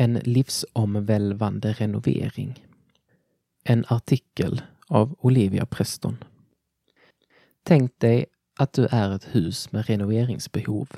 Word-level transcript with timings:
En 0.00 0.14
livsomvälvande 0.14 1.72
renovering. 1.72 2.64
En 3.64 3.84
artikel 3.88 4.62
av 4.86 5.16
Olivia 5.18 5.66
Preston. 5.66 6.24
Tänk 7.62 8.00
dig 8.00 8.26
att 8.58 8.72
du 8.72 8.86
är 8.90 9.14
ett 9.14 9.34
hus 9.34 9.72
med 9.72 9.86
renoveringsbehov. 9.86 10.88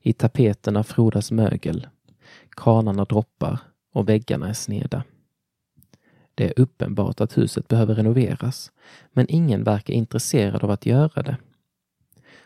I 0.00 0.12
tapeterna 0.12 0.84
frodas 0.84 1.30
mögel, 1.30 1.86
kranarna 2.50 3.04
droppar 3.04 3.58
och 3.92 4.08
väggarna 4.08 4.48
är 4.48 4.54
sneda. 4.54 5.04
Det 6.34 6.44
är 6.44 6.60
uppenbart 6.60 7.20
att 7.20 7.38
huset 7.38 7.68
behöver 7.68 7.94
renoveras, 7.94 8.72
men 9.12 9.26
ingen 9.28 9.64
verkar 9.64 9.94
intresserad 9.94 10.64
av 10.64 10.70
att 10.70 10.86
göra 10.86 11.22
det. 11.22 11.36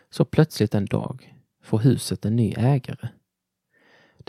Så 0.09 0.25
plötsligt 0.25 0.75
en 0.75 0.85
dag 0.85 1.35
får 1.63 1.79
huset 1.79 2.25
en 2.25 2.35
ny 2.35 2.53
ägare. 2.57 3.09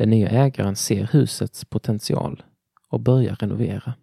Den 0.00 0.10
nya 0.10 0.28
ägaren 0.28 0.76
ser 0.76 1.04
husets 1.12 1.64
potential 1.64 2.42
och 2.88 3.00
börjar 3.00 3.36
renovera. 3.36 3.94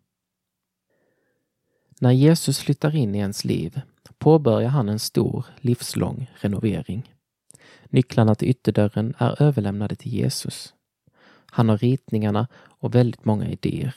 När 2.00 2.12
Jesus 2.12 2.60
flyttar 2.60 2.96
in 2.96 3.16
i 3.16 3.18
ens 3.18 3.46
liv 3.46 3.82
påbörjar 4.18 4.70
han 4.70 4.90
en 4.90 5.00
stor, 5.00 5.46
livslång 5.58 6.32
renovering. 6.36 7.14
Nycklarna 7.86 8.36
till 8.36 8.50
ytterdörren 8.50 9.14
är 9.18 9.42
överlämnade 9.42 9.96
till 9.96 10.14
Jesus. 10.14 10.74
Han 11.46 11.70
har 11.70 11.78
ritningarna 11.78 12.48
och 12.56 12.96
väldigt 12.96 13.26
många 13.26 13.50
idéer. 13.50 13.96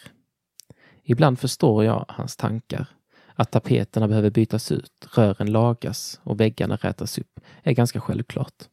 Ibland 1.02 1.38
förstår 1.38 1.84
jag 1.84 2.04
hans 2.08 2.36
tankar. 2.36 2.86
Att 3.34 3.50
tapeterna 3.50 4.08
behöver 4.08 4.30
bytas 4.30 4.72
ut, 4.72 5.08
rören 5.14 5.52
lagas 5.52 6.20
och 6.22 6.40
väggarna 6.40 6.76
rätas 6.76 7.18
upp 7.18 7.40
är 7.62 7.72
ganska 7.72 8.00
självklart. 8.00 8.68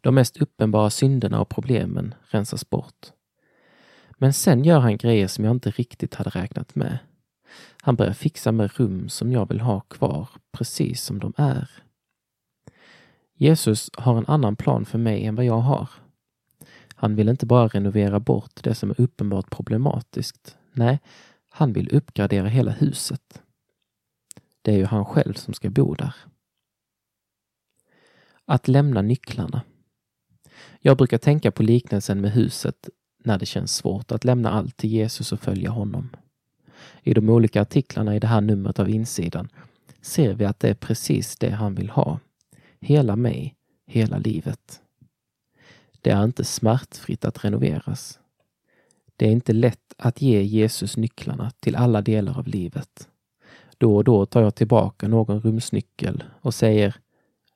De 0.00 0.14
mest 0.14 0.36
uppenbara 0.36 0.90
synderna 0.90 1.40
och 1.40 1.48
problemen 1.48 2.14
rensas 2.30 2.70
bort. 2.70 3.12
Men 4.18 4.32
sen 4.32 4.64
gör 4.64 4.78
han 4.78 4.96
grejer 4.96 5.28
som 5.28 5.44
jag 5.44 5.54
inte 5.54 5.70
riktigt 5.70 6.14
hade 6.14 6.30
räknat 6.30 6.74
med. 6.74 6.98
Han 7.82 7.96
börjar 7.96 8.12
fixa 8.12 8.52
med 8.52 8.70
rum 8.76 9.08
som 9.08 9.32
jag 9.32 9.48
vill 9.48 9.60
ha 9.60 9.80
kvar 9.80 10.28
precis 10.52 11.02
som 11.02 11.18
de 11.18 11.32
är. 11.36 11.70
Jesus 13.34 13.90
har 13.94 14.18
en 14.18 14.26
annan 14.26 14.56
plan 14.56 14.84
för 14.84 14.98
mig 14.98 15.24
än 15.24 15.34
vad 15.34 15.44
jag 15.44 15.58
har. 15.58 15.88
Han 16.94 17.16
vill 17.16 17.28
inte 17.28 17.46
bara 17.46 17.68
renovera 17.68 18.20
bort 18.20 18.62
det 18.62 18.74
som 18.74 18.90
är 18.90 19.00
uppenbart 19.00 19.50
problematiskt. 19.50 20.56
Nej, 20.72 21.00
han 21.48 21.72
vill 21.72 21.94
uppgradera 21.94 22.48
hela 22.48 22.70
huset. 22.70 23.42
Det 24.62 24.72
är 24.72 24.76
ju 24.76 24.84
han 24.84 25.04
själv 25.04 25.34
som 25.34 25.54
ska 25.54 25.70
bo 25.70 25.94
där. 25.94 26.14
Att 28.44 28.68
lämna 28.68 29.02
nycklarna. 29.02 29.62
Jag 30.80 30.96
brukar 30.96 31.18
tänka 31.18 31.50
på 31.50 31.62
liknelsen 31.62 32.20
med 32.20 32.32
huset 32.32 32.88
när 33.24 33.38
det 33.38 33.46
känns 33.46 33.74
svårt 33.74 34.12
att 34.12 34.24
lämna 34.24 34.50
allt 34.50 34.76
till 34.76 34.90
Jesus 34.90 35.32
och 35.32 35.40
följa 35.40 35.70
honom. 35.70 36.08
I 37.02 37.14
de 37.14 37.28
olika 37.28 37.62
artiklarna 37.62 38.16
i 38.16 38.18
det 38.18 38.26
här 38.26 38.40
numret 38.40 38.78
av 38.78 38.90
insidan 38.90 39.48
ser 40.00 40.34
vi 40.34 40.44
att 40.44 40.60
det 40.60 40.68
är 40.68 40.74
precis 40.74 41.36
det 41.36 41.50
han 41.50 41.74
vill 41.74 41.90
ha. 41.90 42.18
Hela 42.80 43.16
mig, 43.16 43.54
hela 43.86 44.18
livet. 44.18 44.80
Det 46.00 46.10
är 46.10 46.24
inte 46.24 46.44
smärtfritt 46.44 47.24
att 47.24 47.44
renoveras. 47.44 48.18
Det 49.16 49.26
är 49.26 49.30
inte 49.30 49.52
lätt 49.52 49.94
att 49.98 50.22
ge 50.22 50.42
Jesus 50.42 50.96
nycklarna 50.96 51.50
till 51.60 51.76
alla 51.76 52.02
delar 52.02 52.38
av 52.38 52.46
livet. 52.46 53.08
Då 53.78 53.96
och 53.96 54.04
då 54.04 54.26
tar 54.26 54.42
jag 54.42 54.54
tillbaka 54.54 55.08
någon 55.08 55.40
rumsnyckel 55.40 56.24
och 56.40 56.54
säger 56.54 56.96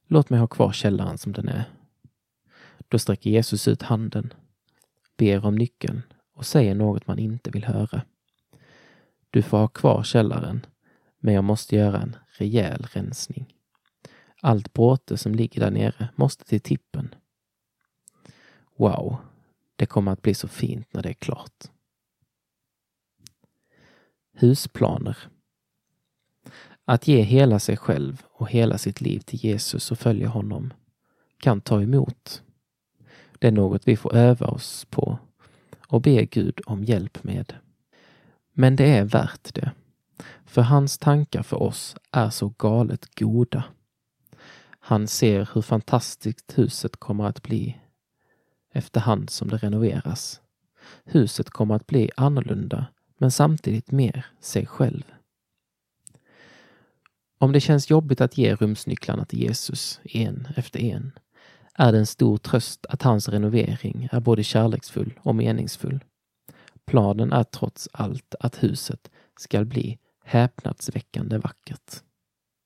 Låt 0.06 0.30
mig 0.30 0.40
ha 0.40 0.46
kvar 0.46 0.72
källaren 0.72 1.18
som 1.18 1.32
den 1.32 1.48
är. 1.48 1.64
Då 2.92 2.98
sträcker 2.98 3.30
Jesus 3.30 3.68
ut 3.68 3.82
handen, 3.82 4.32
ber 5.16 5.46
om 5.46 5.54
nyckeln 5.54 6.02
och 6.34 6.46
säger 6.46 6.74
något 6.74 7.06
man 7.06 7.18
inte 7.18 7.50
vill 7.50 7.64
höra. 7.64 8.02
Du 9.30 9.42
får 9.42 9.58
ha 9.58 9.68
kvar 9.68 10.02
källaren, 10.02 10.66
men 11.18 11.34
jag 11.34 11.44
måste 11.44 11.76
göra 11.76 12.00
en 12.00 12.16
rejäl 12.38 12.86
rensning. 12.92 13.54
Allt 14.42 14.72
bråte 14.72 15.16
som 15.16 15.34
ligger 15.34 15.60
där 15.60 15.70
nere 15.70 16.08
måste 16.16 16.44
till 16.44 16.60
tippen. 16.60 17.14
Wow, 18.76 19.16
det 19.76 19.86
kommer 19.86 20.12
att 20.12 20.22
bli 20.22 20.34
så 20.34 20.48
fint 20.48 20.94
när 20.94 21.02
det 21.02 21.08
är 21.08 21.14
klart. 21.14 21.64
Husplaner. 24.32 25.18
Att 26.84 27.08
ge 27.08 27.22
hela 27.22 27.58
sig 27.58 27.76
själv 27.76 28.22
och 28.26 28.50
hela 28.50 28.78
sitt 28.78 29.00
liv 29.00 29.20
till 29.20 29.44
Jesus 29.44 29.90
och 29.90 29.98
följa 29.98 30.28
honom 30.28 30.72
kan 31.38 31.60
ta 31.60 31.82
emot. 31.82 32.42
Det 33.42 33.48
är 33.48 33.52
något 33.52 33.88
vi 33.88 33.96
får 33.96 34.14
öva 34.14 34.46
oss 34.46 34.86
på 34.90 35.18
och 35.86 36.00
be 36.00 36.24
Gud 36.24 36.60
om 36.66 36.84
hjälp 36.84 37.24
med. 37.24 37.54
Men 38.52 38.76
det 38.76 38.96
är 38.96 39.04
värt 39.04 39.54
det. 39.54 39.70
För 40.46 40.62
hans 40.62 40.98
tankar 40.98 41.42
för 41.42 41.62
oss 41.62 41.96
är 42.10 42.30
så 42.30 42.48
galet 42.48 43.18
goda. 43.18 43.64
Han 44.64 45.08
ser 45.08 45.48
hur 45.54 45.62
fantastiskt 45.62 46.58
huset 46.58 46.96
kommer 46.96 47.24
att 47.24 47.42
bli 47.42 47.78
efterhand 48.72 49.30
som 49.30 49.48
det 49.48 49.56
renoveras. 49.56 50.40
Huset 51.04 51.50
kommer 51.50 51.74
att 51.74 51.86
bli 51.86 52.10
annorlunda 52.16 52.86
men 53.18 53.30
samtidigt 53.30 53.90
mer 53.90 54.26
sig 54.40 54.66
själv. 54.66 55.04
Om 57.38 57.52
det 57.52 57.60
känns 57.60 57.90
jobbigt 57.90 58.20
att 58.20 58.38
ge 58.38 58.54
rumsnycklarna 58.54 59.24
till 59.24 59.40
Jesus 59.40 60.00
en 60.04 60.48
efter 60.56 60.80
en 60.80 61.12
är 61.78 61.92
det 61.92 61.98
en 61.98 62.06
stor 62.06 62.36
tröst 62.36 62.86
att 62.88 63.02
hans 63.02 63.28
renovering 63.28 64.08
är 64.12 64.20
både 64.20 64.44
kärleksfull 64.44 65.18
och 65.22 65.34
meningsfull. 65.34 66.04
Planen 66.86 67.32
är 67.32 67.44
trots 67.44 67.88
allt 67.92 68.34
att 68.40 68.62
huset 68.62 69.10
ska 69.38 69.64
bli 69.64 69.98
häpnadsväckande 70.24 71.38
vackert. 71.38 72.02